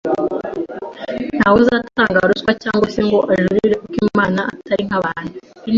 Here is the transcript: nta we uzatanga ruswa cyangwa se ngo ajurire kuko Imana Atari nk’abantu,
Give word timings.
nta 1.37 1.47
we 1.51 1.57
uzatanga 1.63 2.27
ruswa 2.29 2.51
cyangwa 2.63 2.85
se 2.93 2.99
ngo 3.07 3.19
ajurire 3.31 3.75
kuko 3.81 3.95
Imana 4.07 4.39
Atari 4.55 4.83
nk’abantu, 4.87 5.35